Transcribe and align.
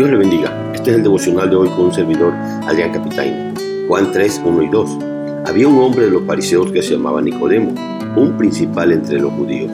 Dios 0.00 0.12
le 0.12 0.16
bendiga. 0.16 0.72
Este 0.74 0.92
es 0.92 0.96
el 0.96 1.02
devocional 1.02 1.50
de 1.50 1.56
hoy 1.56 1.68
con 1.68 1.80
un 1.80 1.92
servidor, 1.92 2.32
Adrián 2.32 2.90
Capitaine. 2.90 3.52
Juan 3.86 4.10
3, 4.10 4.40
1 4.46 4.62
y 4.62 4.68
2. 4.70 4.90
Había 5.44 5.68
un 5.68 5.78
hombre 5.78 6.06
de 6.06 6.10
los 6.10 6.24
fariseos 6.24 6.72
que 6.72 6.80
se 6.80 6.94
llamaba 6.94 7.20
Nicodemo, 7.20 7.74
un 8.16 8.38
principal 8.38 8.92
entre 8.92 9.20
los 9.20 9.30
judíos. 9.34 9.70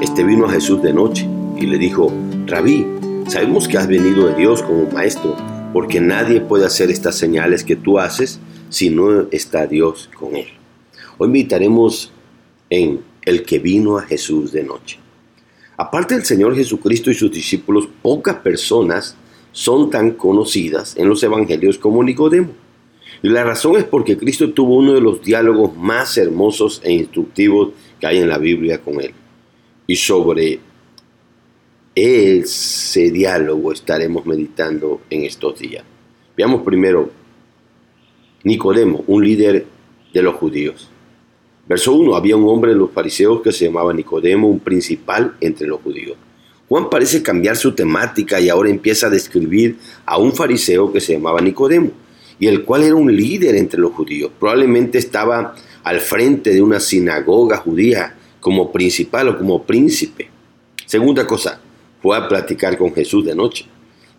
Este 0.00 0.24
vino 0.24 0.46
a 0.46 0.50
Jesús 0.50 0.80
de 0.80 0.94
noche 0.94 1.28
y 1.58 1.66
le 1.66 1.76
dijo, 1.76 2.10
Rabí, 2.46 2.86
sabemos 3.28 3.68
que 3.68 3.76
has 3.76 3.86
venido 3.86 4.28
de 4.28 4.34
Dios 4.36 4.62
como 4.62 4.90
maestro, 4.92 5.36
porque 5.74 6.00
nadie 6.00 6.40
puede 6.40 6.64
hacer 6.64 6.90
estas 6.90 7.16
señales 7.16 7.62
que 7.62 7.76
tú 7.76 7.98
haces 7.98 8.40
si 8.70 8.88
no 8.88 9.28
está 9.30 9.66
Dios 9.66 10.08
con 10.18 10.36
él. 10.36 10.48
Hoy 11.18 11.28
meditaremos 11.28 12.14
en 12.70 13.02
el 13.26 13.42
que 13.42 13.58
vino 13.58 13.98
a 13.98 14.02
Jesús 14.04 14.52
de 14.52 14.64
noche. 14.64 14.98
Aparte 15.76 16.14
del 16.14 16.24
Señor 16.24 16.56
Jesucristo 16.56 17.10
y 17.10 17.14
sus 17.14 17.30
discípulos, 17.30 17.86
pocas 18.00 18.36
personas 18.36 19.18
son 19.56 19.88
tan 19.88 20.10
conocidas 20.10 20.98
en 20.98 21.08
los 21.08 21.22
evangelios 21.22 21.78
como 21.78 22.04
Nicodemo. 22.04 22.50
Y 23.22 23.30
la 23.30 23.42
razón 23.42 23.76
es 23.76 23.84
porque 23.84 24.18
Cristo 24.18 24.52
tuvo 24.52 24.76
uno 24.76 24.92
de 24.92 25.00
los 25.00 25.22
diálogos 25.22 25.74
más 25.74 26.18
hermosos 26.18 26.82
e 26.84 26.92
instructivos 26.92 27.70
que 27.98 28.06
hay 28.06 28.18
en 28.18 28.28
la 28.28 28.36
Biblia 28.36 28.82
con 28.82 29.00
él. 29.00 29.12
Y 29.86 29.96
sobre 29.96 30.60
ese 31.94 33.10
diálogo 33.10 33.72
estaremos 33.72 34.26
meditando 34.26 35.00
en 35.08 35.24
estos 35.24 35.58
días. 35.58 35.84
Veamos 36.36 36.60
primero 36.60 37.08
Nicodemo, 38.44 39.04
un 39.06 39.24
líder 39.24 39.64
de 40.12 40.22
los 40.22 40.34
judíos. 40.34 40.90
Verso 41.66 41.94
1. 41.94 42.14
Había 42.14 42.36
un 42.36 42.46
hombre 42.46 42.72
de 42.72 42.76
los 42.76 42.90
fariseos 42.90 43.40
que 43.40 43.52
se 43.52 43.64
llamaba 43.64 43.94
Nicodemo, 43.94 44.48
un 44.48 44.60
principal 44.60 45.34
entre 45.40 45.66
los 45.66 45.80
judíos. 45.80 46.18
Juan 46.68 46.90
parece 46.90 47.22
cambiar 47.22 47.56
su 47.56 47.74
temática 47.74 48.40
y 48.40 48.48
ahora 48.48 48.70
empieza 48.70 49.06
a 49.06 49.10
describir 49.10 49.76
a 50.04 50.18
un 50.18 50.32
fariseo 50.32 50.92
que 50.92 51.00
se 51.00 51.12
llamaba 51.12 51.40
Nicodemo, 51.40 51.90
y 52.38 52.48
el 52.48 52.64
cual 52.64 52.82
era 52.82 52.96
un 52.96 53.14
líder 53.14 53.54
entre 53.54 53.80
los 53.80 53.92
judíos. 53.92 54.32
Probablemente 54.38 54.98
estaba 54.98 55.54
al 55.84 56.00
frente 56.00 56.50
de 56.52 56.60
una 56.60 56.80
sinagoga 56.80 57.58
judía 57.58 58.16
como 58.40 58.72
principal 58.72 59.28
o 59.28 59.38
como 59.38 59.62
príncipe. 59.62 60.28
Segunda 60.84 61.26
cosa, 61.26 61.60
fue 62.02 62.16
a 62.16 62.28
platicar 62.28 62.76
con 62.76 62.92
Jesús 62.92 63.24
de 63.24 63.34
noche. 63.34 63.66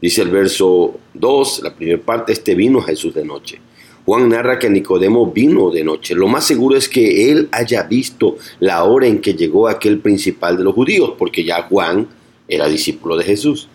Dice 0.02 0.22
el 0.22 0.30
verso 0.30 1.00
2, 1.14 1.62
la 1.64 1.75
primera 1.75 2.02
parte, 2.02 2.34
este 2.34 2.56
vino 2.56 2.81
Jesús 2.81 3.14
de 3.14 3.25
noche. 3.25 3.59
Juan 4.06 4.30
narra 4.30 4.58
que 4.58 4.70
Nicodemo 4.70 5.31
vino 5.31 5.70
de 5.70 5.84
noche. 5.84 6.16
Lo 6.16 6.28
más 6.28 6.45
seguro 6.45 6.78
es 6.78 6.88
que 6.88 7.30
él 7.30 7.50
haya 7.52 7.84
visto 7.84 8.38
la 8.59 8.84
hora 8.86 9.06
en 9.06 9.20
que 9.20 9.34
llegó 9.34 9.68
aquel 9.68 10.00
principal 10.00 10.58
de 10.58 10.64
los 10.64 10.73
judíos, 10.73 11.14
porque 11.18 11.44
ya 11.44 11.64
Juan 11.64 12.08
era 12.48 12.67
discípulo 12.67 13.17
de 13.17 13.23
Jesús. 13.23 13.70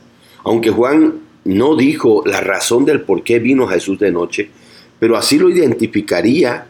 Aunque 0.45 0.70
Juan 0.70 1.20
no 1.45 1.77
dijo 1.77 2.23
la 2.25 2.41
razón 2.41 2.84
del 2.84 3.03
por 3.03 3.23
qué 3.23 3.39
vino 3.39 3.67
Jesús 3.67 3.98
de 3.98 4.11
noche, 4.11 4.51
pero 4.98 5.17
así 5.17 5.39
lo 5.39 5.51
identificaría 5.51 6.67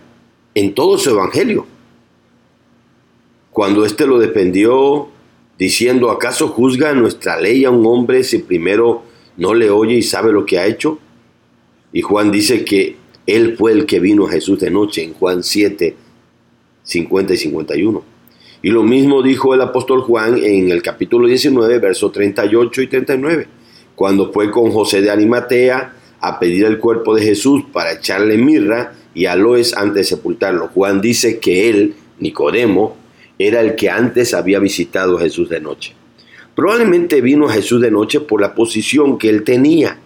en 0.55 0.75
todo 0.75 0.99
su 0.99 1.11
evangelio. 1.11 1.67
Cuando 3.51 3.85
éste 3.85 4.07
lo 4.07 4.19
defendió 4.19 5.09
diciendo, 5.59 6.11
¿acaso 6.11 6.49
juzga 6.49 6.95
nuestra 6.95 7.39
ley 7.39 7.65
a 7.65 7.71
un 7.71 7.87
hombre 7.87 8.25
si 8.25 8.39
primero 8.39 9.03
no 9.37 9.55
le 9.55 9.71
oye 9.71 9.97
y 9.97 10.03
sabe 10.03 10.33
lo 10.33 10.47
que 10.47 10.59
ha 10.59 10.67
hecho? 10.67 10.99
Y 11.93 12.01
Juan 12.01 12.33
dice 12.33 12.65
que 12.65 12.97
él 13.27 13.57
fue 13.57 13.73
el 13.73 13.87
que 13.87 14.01
vino 14.01 14.27
a 14.27 14.31
Jesús 14.31 14.59
de 14.61 14.71
noche 14.71 15.03
en 15.05 15.13
Juan 15.13 15.43
7, 15.43 15.95
50 16.83 17.35
y 17.35 17.37
51. 17.37 18.12
Y 18.63 18.71
lo 18.71 18.85
mismo 18.85 19.23
dijo 19.23 19.55
el 19.55 19.61
apóstol 19.61 20.03
Juan 20.03 20.39
en 20.39 20.71
el 20.71 20.83
capítulo 20.83 21.27
19, 21.27 21.79
versos 21.81 22.13
38 22.13 22.83
y 22.83 22.87
39, 22.87 23.49
cuando 23.97 24.33
fue 24.33 24.53
con 24.53 24.71
José 24.71 25.03
de 25.03 25.11
Arimatea 25.11 25.95
a 26.21 26.39
pedir 26.39 26.67
el 26.67 26.79
cuerpo 26.79 27.17
de 27.17 27.25
Jesús 27.25 27.65
para 27.73 27.93
echarle 27.93 28.39
mirra 28.39 28.93
y 29.15 29.27
aloes 29.27 29.77
antes 29.77 29.95
de 29.95 30.05
sepultarlo. 30.05 30.69
Juan 30.69 31.01
dice 31.01 31.41
que 31.41 31.69
él, 31.69 31.95
Nicodemo, 32.21 32.97
era 33.37 33.61
el 33.61 33.75
que 33.75 33.91
antes 33.91 34.33
había 34.33 34.61
visitado 34.61 35.19
a 35.19 35.23
Jesús 35.23 35.49
de 35.49 35.61
noche. 35.61 35.95
Probablemente 36.55 37.21
vino 37.21 37.49
a 37.49 37.53
Jesús 37.53 37.81
de 37.81 37.91
noche 37.91 38.21
por 38.21 38.41
la 38.41 38.55
posición 38.55 39.19
que 39.19 39.29
él 39.29 39.43
tenía 39.43 39.99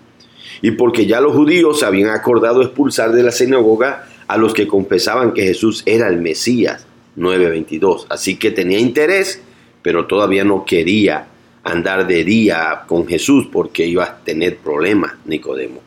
y 0.62 0.70
porque 0.70 1.04
ya 1.04 1.20
los 1.20 1.34
judíos 1.34 1.82
habían 1.82 2.08
acordado 2.08 2.62
expulsar 2.62 3.12
de 3.12 3.22
la 3.22 3.32
sinagoga 3.32 4.08
a 4.26 4.38
los 4.38 4.54
que 4.54 4.66
confesaban 4.66 5.34
que 5.34 5.42
Jesús 5.42 5.82
era 5.84 6.08
el 6.08 6.18
Mesías, 6.18 6.85
9.22. 7.16 8.06
Así 8.08 8.36
que 8.36 8.50
tenía 8.50 8.78
interés, 8.78 9.40
pero 9.82 10.06
todavía 10.06 10.44
no 10.44 10.64
quería 10.64 11.28
andar 11.64 12.06
de 12.06 12.24
día 12.24 12.82
con 12.86 13.06
Jesús 13.06 13.48
porque 13.50 13.86
iba 13.86 14.04
a 14.04 14.18
tener 14.24 14.58
problemas, 14.58 15.14
Nicodemo. 15.24 15.80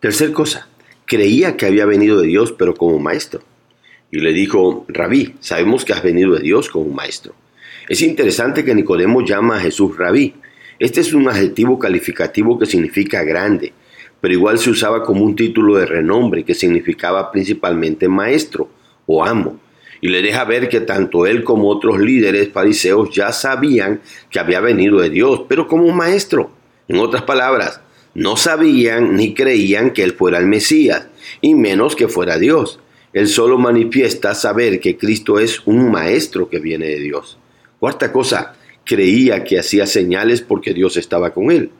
Tercer 0.00 0.32
cosa, 0.32 0.68
creía 1.06 1.56
que 1.56 1.66
había 1.66 1.86
venido 1.86 2.20
de 2.20 2.26
Dios, 2.26 2.52
pero 2.52 2.74
como 2.74 2.98
maestro. 2.98 3.42
Y 4.10 4.20
le 4.20 4.32
dijo, 4.32 4.84
Rabí, 4.88 5.34
sabemos 5.40 5.84
que 5.84 5.92
has 5.92 6.02
venido 6.02 6.34
de 6.34 6.40
Dios 6.40 6.68
como 6.68 6.90
maestro. 6.90 7.34
Es 7.88 8.02
interesante 8.02 8.64
que 8.64 8.74
Nicodemo 8.74 9.24
llama 9.24 9.56
a 9.56 9.60
Jesús 9.60 9.96
Rabí, 9.96 10.34
este 10.78 11.00
es 11.00 11.14
un 11.14 11.26
adjetivo 11.26 11.78
calificativo 11.78 12.58
que 12.58 12.66
significa 12.66 13.24
grande, 13.24 13.72
pero 14.20 14.34
igual 14.34 14.58
se 14.58 14.68
usaba 14.68 15.02
como 15.04 15.24
un 15.24 15.34
título 15.34 15.76
de 15.76 15.86
renombre 15.86 16.44
que 16.44 16.54
significaba 16.54 17.32
principalmente 17.32 18.08
maestro 18.08 18.68
o 19.06 19.24
amo. 19.24 19.58
Y 20.00 20.08
le 20.08 20.22
deja 20.22 20.44
ver 20.44 20.68
que 20.68 20.80
tanto 20.80 21.26
él 21.26 21.44
como 21.44 21.68
otros 21.68 21.98
líderes 21.98 22.50
fariseos 22.52 23.10
ya 23.14 23.32
sabían 23.32 24.00
que 24.30 24.38
había 24.38 24.60
venido 24.60 25.00
de 25.00 25.10
Dios, 25.10 25.42
pero 25.48 25.66
como 25.66 25.84
un 25.84 25.96
maestro. 25.96 26.50
En 26.88 26.98
otras 26.98 27.22
palabras, 27.22 27.80
no 28.14 28.36
sabían 28.36 29.16
ni 29.16 29.34
creían 29.34 29.90
que 29.90 30.02
él 30.02 30.12
fuera 30.12 30.38
el 30.38 30.46
Mesías, 30.46 31.08
y 31.40 31.54
menos 31.54 31.96
que 31.96 32.08
fuera 32.08 32.38
Dios. 32.38 32.80
Él 33.12 33.28
solo 33.28 33.58
manifiesta 33.58 34.34
saber 34.34 34.80
que 34.80 34.96
Cristo 34.96 35.38
es 35.38 35.60
un 35.66 35.90
maestro 35.90 36.48
que 36.48 36.58
viene 36.58 36.86
de 36.86 37.00
Dios. 37.00 37.38
Cuarta 37.78 38.12
cosa, 38.12 38.54
creía 38.84 39.44
que 39.44 39.58
hacía 39.58 39.86
señales 39.86 40.40
porque 40.40 40.72
Dios 40.72 40.96
estaba 40.96 41.32
con 41.32 41.50
él. 41.50 41.70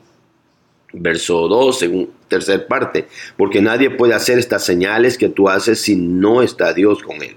Verso 0.93 1.47
2, 1.47 1.79
según 1.79 2.09
tercer 2.27 2.67
parte, 2.67 3.07
porque 3.35 3.61
nadie 3.61 3.89
puede 3.89 4.13
hacer 4.13 4.37
estas 4.37 4.65
señales 4.65 5.17
que 5.17 5.29
tú 5.29 5.49
haces 5.49 5.81
si 5.81 5.95
no 5.95 6.41
está 6.43 6.73
Dios 6.73 7.01
con 7.01 7.21
él. 7.23 7.35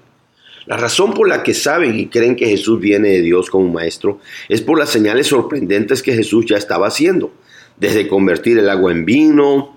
La 0.71 0.77
razón 0.77 1.15
por 1.15 1.29
la 1.29 1.43
que 1.43 1.53
saben 1.53 1.99
y 1.99 2.07
creen 2.07 2.37
que 2.37 2.47
Jesús 2.47 2.79
viene 2.79 3.09
de 3.09 3.23
Dios 3.23 3.51
como 3.51 3.73
maestro 3.73 4.21
es 4.49 4.61
por 4.61 4.79
las 4.79 4.89
señales 4.89 5.27
sorprendentes 5.27 6.01
que 6.01 6.15
Jesús 6.15 6.47
ya 6.47 6.57
estaba 6.57 6.87
haciendo, 6.87 7.33
desde 7.77 8.07
convertir 8.07 8.57
el 8.57 8.71
agua 8.71 8.93
en 8.93 9.05
vino, 9.05 9.75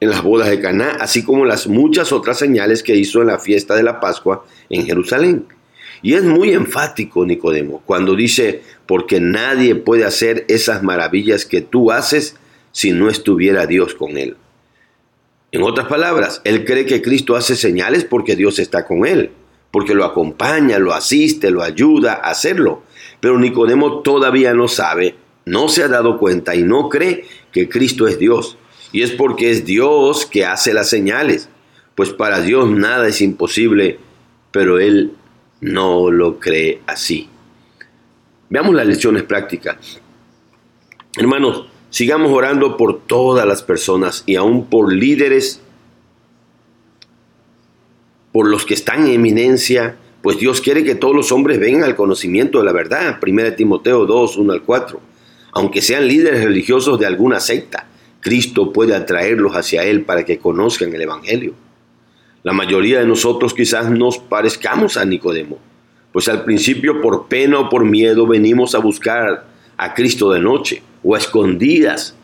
en 0.00 0.10
las 0.10 0.24
bodas 0.24 0.50
de 0.50 0.60
Caná, 0.60 0.96
así 0.98 1.22
como 1.22 1.44
las 1.44 1.68
muchas 1.68 2.10
otras 2.10 2.36
señales 2.36 2.82
que 2.82 2.96
hizo 2.96 3.20
en 3.20 3.28
la 3.28 3.38
fiesta 3.38 3.76
de 3.76 3.84
la 3.84 4.00
Pascua 4.00 4.44
en 4.70 4.86
Jerusalén. 4.86 5.46
Y 6.02 6.14
es 6.14 6.24
muy 6.24 6.50
enfático 6.52 7.24
Nicodemo 7.24 7.80
cuando 7.86 8.16
dice, 8.16 8.62
porque 8.86 9.20
nadie 9.20 9.76
puede 9.76 10.04
hacer 10.04 10.46
esas 10.48 10.82
maravillas 10.82 11.46
que 11.46 11.60
tú 11.60 11.92
haces 11.92 12.34
si 12.72 12.90
no 12.90 13.08
estuviera 13.08 13.68
Dios 13.68 13.94
con 13.94 14.16
él. 14.18 14.36
En 15.52 15.62
otras 15.62 15.86
palabras, 15.86 16.40
él 16.42 16.64
cree 16.64 16.86
que 16.86 17.02
Cristo 17.02 17.36
hace 17.36 17.54
señales 17.54 18.04
porque 18.04 18.34
Dios 18.34 18.58
está 18.58 18.84
con 18.84 19.06
él, 19.06 19.30
porque 19.72 19.94
lo 19.94 20.04
acompaña, 20.04 20.78
lo 20.78 20.92
asiste, 20.94 21.50
lo 21.50 21.62
ayuda 21.62 22.12
a 22.22 22.30
hacerlo. 22.30 22.82
Pero 23.18 23.38
Nicodemo 23.38 24.00
todavía 24.02 24.54
no 24.54 24.68
sabe, 24.68 25.16
no 25.46 25.68
se 25.68 25.82
ha 25.82 25.88
dado 25.88 26.18
cuenta 26.18 26.54
y 26.54 26.62
no 26.62 26.88
cree 26.88 27.24
que 27.50 27.68
Cristo 27.68 28.06
es 28.06 28.18
Dios. 28.18 28.58
Y 28.92 29.02
es 29.02 29.10
porque 29.10 29.50
es 29.50 29.64
Dios 29.64 30.26
que 30.26 30.44
hace 30.44 30.74
las 30.74 30.90
señales. 30.90 31.48
Pues 31.94 32.10
para 32.10 32.40
Dios 32.40 32.70
nada 32.70 33.08
es 33.08 33.22
imposible, 33.22 33.98
pero 34.50 34.78
Él 34.78 35.12
no 35.60 36.10
lo 36.10 36.38
cree 36.38 36.82
así. 36.86 37.28
Veamos 38.50 38.74
las 38.74 38.86
lecciones 38.86 39.22
prácticas. 39.22 40.00
Hermanos, 41.16 41.64
sigamos 41.88 42.30
orando 42.30 42.76
por 42.76 43.00
todas 43.00 43.46
las 43.46 43.62
personas 43.62 44.24
y 44.26 44.36
aún 44.36 44.66
por 44.66 44.92
líderes, 44.92 45.62
por 48.32 48.48
los 48.48 48.64
que 48.64 48.74
están 48.74 49.06
en 49.06 49.12
eminencia, 49.12 49.96
pues 50.22 50.38
Dios 50.38 50.60
quiere 50.60 50.84
que 50.84 50.94
todos 50.94 51.14
los 51.14 51.32
hombres 51.32 51.60
vengan 51.60 51.84
al 51.84 51.96
conocimiento 51.96 52.58
de 52.58 52.64
la 52.64 52.72
verdad. 52.72 53.18
1 53.20 53.52
Timoteo 53.54 54.06
2, 54.06 54.36
1 54.36 54.52
al 54.52 54.62
4. 54.62 55.00
Aunque 55.52 55.82
sean 55.82 56.08
líderes 56.08 56.44
religiosos 56.44 56.98
de 56.98 57.06
alguna 57.06 57.40
secta, 57.40 57.86
Cristo 58.20 58.72
puede 58.72 58.94
atraerlos 58.94 59.54
hacia 59.54 59.82
Él 59.82 60.02
para 60.02 60.24
que 60.24 60.38
conozcan 60.38 60.94
el 60.94 61.02
Evangelio. 61.02 61.54
La 62.42 62.52
mayoría 62.52 63.00
de 63.00 63.06
nosotros 63.06 63.52
quizás 63.52 63.90
nos 63.90 64.18
parezcamos 64.18 64.96
a 64.96 65.04
Nicodemo, 65.04 65.58
pues 66.12 66.28
al 66.28 66.44
principio 66.44 67.00
por 67.00 67.26
pena 67.26 67.58
o 67.58 67.68
por 67.68 67.84
miedo 67.84 68.26
venimos 68.26 68.74
a 68.74 68.78
buscar 68.78 69.46
a 69.76 69.94
Cristo 69.94 70.32
de 70.32 70.40
noche 70.40 70.82
o 71.02 71.14
a 71.14 71.18
escondidas 71.18 72.14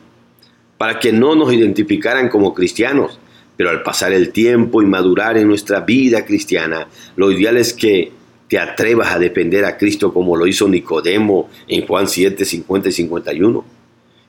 para 0.77 0.99
que 1.01 1.13
no 1.13 1.35
nos 1.35 1.53
identificaran 1.53 2.29
como 2.29 2.55
cristianos. 2.55 3.19
Pero 3.59 3.71
al 3.71 3.83
pasar 3.83 4.13
el 4.13 4.31
tiempo 4.31 4.83
y 4.83 4.87
madurar 4.87 5.37
en 5.37 5.49
nuestra 5.49 5.81
vida 5.81 6.25
cristiana, 6.25 6.87
lo 7.17 7.33
ideal 7.33 7.57
es 7.57 7.75
que 7.75 8.13
te 8.49 8.57
atrevas 8.57 9.13
a 9.13 9.19
defender 9.19 9.65
a 9.65 9.77
Cristo 9.77 10.15
como 10.15 10.37
lo 10.37 10.47
hizo 10.47 10.69
Nicodemo 10.69 11.51
en 11.67 11.85
Juan 11.85 12.07
7, 12.07 12.45
50 12.45 12.89
y 12.89 12.93
51. 12.93 13.65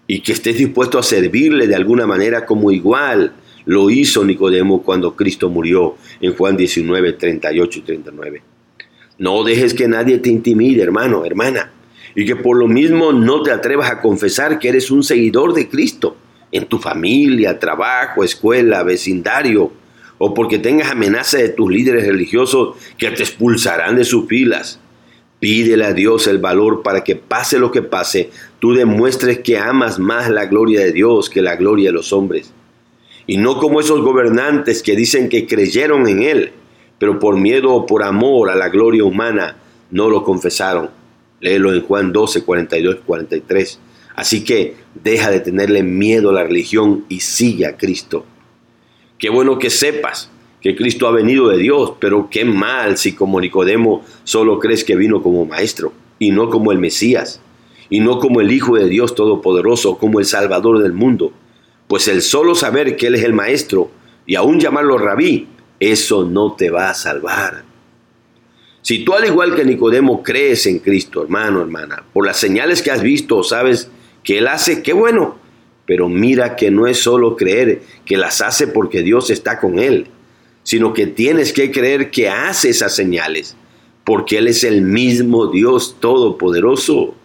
y 0.08 0.22
que 0.22 0.32
estés 0.32 0.58
dispuesto 0.58 0.98
a 0.98 1.04
servirle 1.04 1.68
de 1.68 1.76
alguna 1.76 2.08
manera 2.08 2.44
como 2.48 2.72
igual 2.72 3.34
lo 3.66 3.92
hizo 3.92 4.26
Nicodemo 4.26 4.82
cuando 4.82 5.16
Cristo 5.16 5.48
murió 5.50 5.98
en 6.20 6.34
Juan 6.34 6.58
19, 6.58 7.14
38 7.14 7.80
y 7.80 7.82
39. 7.84 8.42
No 9.20 9.44
dejes 9.44 9.76
que 9.76 9.88
nadie 9.88 10.18
te 10.18 10.32
intimide, 10.32 10.82
hermano, 10.82 11.24
hermana, 11.24 11.72
y 12.16 12.26
que 12.26 12.36
por 12.36 12.58
lo 12.58 12.68
mismo 12.68 13.12
no 13.12 13.44
te 13.44 13.52
atrevas 13.52 13.92
a 13.92 14.02
confesar 14.02 14.58
que 14.58 14.70
eres 14.70 14.90
un 14.90 15.04
seguidor 15.04 15.54
de 15.54 15.70
Cristo 15.70 16.18
en 16.52 16.66
tu 16.66 16.80
familia, 16.80 17.60
trabajo, 17.60 18.24
escuela, 18.24 18.84
vecindario, 18.84 19.72
o 20.18 20.34
porque 20.34 20.60
tengas 20.60 20.92
amenaza 20.92 21.38
de 21.38 21.50
tus 21.50 21.72
líderes 21.72 22.06
religiosos 22.06 22.76
que 22.98 23.10
te 23.12 23.24
expulsarán 23.24 23.96
de 23.96 24.04
sus 24.04 24.28
filas. 24.28 24.80
Pídele 25.40 25.86
a 25.86 25.94
Dios 25.94 26.28
el 26.28 26.40
valor 26.40 26.84
para 26.84 27.04
que 27.04 27.16
pase 27.16 27.58
lo 27.60 27.72
que 27.72 27.82
pase, 27.82 28.30
tú 28.60 28.74
demuestres 28.74 29.40
que 29.40 29.58
amas 29.58 29.98
más 29.98 30.30
la 30.30 30.46
gloria 30.46 30.82
de 30.82 30.92
Dios 30.92 31.30
que 31.30 31.42
la 31.42 31.56
gloria 31.56 31.90
de 31.90 31.94
los 31.94 32.12
hombres. 32.12 32.52
Y 33.26 33.38
no 33.38 33.58
como 33.58 33.80
esos 33.80 34.02
gobernantes 34.02 34.84
que 34.84 34.96
dicen 34.96 35.30
que 35.30 35.48
creyeron 35.48 36.08
en 36.08 36.24
Él, 36.24 36.52
pero 36.98 37.20
por 37.20 37.38
miedo 37.38 37.74
o 37.74 37.86
por 37.86 38.04
amor 38.04 38.50
a 38.50 38.56
la 38.56 38.68
gloria 38.68 39.06
humana 39.06 39.56
no 39.92 40.10
lo 40.10 40.24
confesaron. 40.24 40.90
Léelo 41.40 41.74
en 41.74 41.82
Juan 41.84 42.12
12, 42.12 42.44
42 42.44 42.98
43. 43.06 43.80
Así 44.20 44.44
que 44.44 44.76
deja 45.02 45.32
de 45.32 45.40
tenerle 45.40 45.82
miedo 45.82 46.32
a 46.32 46.34
la 46.34 46.44
religión 46.44 47.06
y 47.08 47.22
sigue 47.22 47.66
a 47.66 47.78
Cristo. 47.78 48.26
Qué 49.18 49.30
bueno 49.30 49.58
que 49.58 49.70
sepas 49.70 50.30
que 50.60 50.76
Cristo 50.76 51.08
ha 51.08 51.12
venido 51.12 51.48
de 51.48 51.58
Dios, 51.58 51.94
pero 52.02 52.28
qué 52.30 52.44
mal 52.44 52.98
si 52.98 53.14
como 53.14 53.40
Nicodemo 53.40 54.04
solo 54.26 54.60
crees 54.60 54.84
que 54.84 54.98
vino 54.98 55.24
como 55.24 55.46
maestro 55.46 55.94
y 56.20 56.32
no 56.32 56.50
como 56.50 56.74
el 56.74 56.80
Mesías, 56.80 57.40
y 57.90 58.02
no 58.02 58.20
como 58.20 58.42
el 58.42 58.52
Hijo 58.52 58.76
de 58.76 58.90
Dios 58.90 59.16
Todopoderoso, 59.16 59.98
como 59.98 60.20
el 60.20 60.26
Salvador 60.26 60.84
del 60.84 60.92
mundo. 60.92 61.32
Pues 61.88 62.10
el 62.10 62.22
solo 62.22 62.56
saber 62.56 62.98
que 62.98 63.08
Él 63.08 63.16
es 63.16 63.24
el 63.24 63.32
Maestro 63.32 63.90
y 64.26 64.36
aún 64.36 64.60
llamarlo 64.60 64.98
rabí, 64.98 65.48
eso 65.80 66.26
no 66.26 66.58
te 66.58 66.70
va 66.70 66.90
a 66.90 66.94
salvar. 66.94 67.64
Si 68.82 69.06
tú 69.06 69.14
al 69.14 69.26
igual 69.26 69.56
que 69.56 69.64
Nicodemo 69.64 70.22
crees 70.24 70.66
en 70.66 70.80
Cristo, 70.80 71.24
hermano, 71.24 71.62
hermana, 71.62 72.04
por 72.12 72.26
las 72.26 72.36
señales 72.36 72.82
que 72.82 72.92
has 72.92 73.02
visto, 73.02 73.44
sabes 73.44 73.90
que 74.24 74.40
Él 74.40 74.48
hace, 74.48 74.82
qué 74.84 74.94
bueno, 74.94 75.38
pero 75.86 76.10
mira 76.10 76.56
que 76.56 76.72
no 76.72 76.88
es 76.88 77.00
solo 77.00 77.36
creer 77.36 77.82
que 78.06 78.18
las 78.18 78.42
hace 78.42 78.68
porque 78.68 79.02
Dios 79.02 79.30
está 79.30 79.60
con 79.60 79.80
Él 79.80 80.08
sino 80.70 80.94
que 80.94 81.08
tienes 81.08 81.52
que 81.52 81.72
creer 81.72 82.12
que 82.12 82.30
hace 82.30 82.70
esas 82.70 82.96
señales, 82.96 83.56
porque 84.04 84.38
Él 84.38 84.48
es 84.48 84.64
el 84.64 84.84
mismo 84.84 85.48
Dios 85.48 85.96
todopoderoso 86.00 87.16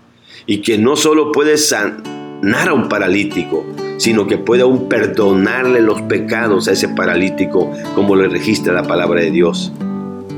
y 0.46 0.62
que 0.62 0.78
no 0.78 0.96
solo 0.96 1.30
puede 1.30 1.58
sanar 1.58 2.68
a 2.68 2.72
un 2.72 2.88
paralítico, 2.88 3.64
sino 3.98 4.26
que 4.26 4.38
puede 4.38 4.62
aún 4.62 4.88
perdonarle 4.88 5.82
los 5.82 6.00
pecados 6.02 6.68
a 6.68 6.72
ese 6.72 6.88
paralítico, 6.88 7.70
como 7.94 8.16
le 8.16 8.28
registra 8.28 8.72
la 8.72 8.84
palabra 8.84 9.20
de 9.20 9.30
Dios. 9.30 9.72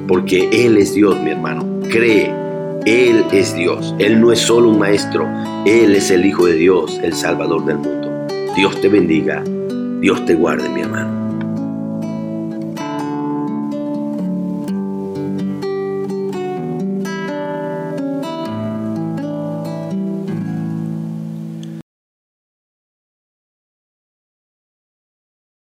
Porque 0.09 0.49
Él 0.53 0.77
es 0.77 0.93
Dios, 0.93 1.17
mi 1.21 1.31
hermano. 1.31 1.81
Cree, 1.89 2.35
Él 2.87 3.25
es 3.33 3.53
Dios. 3.57 3.97
Él 3.99 4.21
no 4.21 4.31
es 4.31 4.39
solo 4.39 4.69
un 4.69 4.79
maestro, 4.79 5.29
Él 5.67 5.97
es 5.97 6.13
el 6.13 6.25
Hijo 6.25 6.47
de 6.47 6.55
Dios, 6.55 7.01
el 7.03 7.15
Salvador 7.15 7.65
del 7.65 7.79
mundo. 7.79 8.27
Dios 8.55 8.81
te 8.81 8.89
bendiga, 8.89 9.43
Dios 10.01 10.25
te 10.25 10.37
guarde, 10.37 10.69
mi 10.69 10.83
hermano. 10.83 11.26